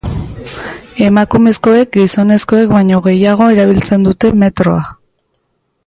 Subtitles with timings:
[1.07, 4.83] Emakumezkoek gizonezkoek baino gehiago erabiltzen dute metroa.